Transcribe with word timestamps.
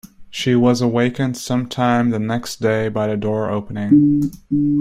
She 0.31 0.55
was 0.55 0.81
awakened 0.81 1.37
some 1.37 1.69
time 1.69 2.09
the 2.09 2.17
next 2.17 2.55
day 2.59 2.89
by 2.89 3.05
the 3.05 3.15
door 3.15 3.51
opening. 3.51 4.31